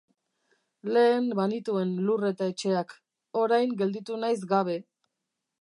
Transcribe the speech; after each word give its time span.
Lehen 0.95 1.27
banituen 1.41 1.93
lur 2.07 2.25
eta 2.31 2.49
etxeak, 2.53 2.97
orain 3.45 3.79
gelditu 3.83 4.21
naiz 4.25 4.37
gabe. 4.55 4.83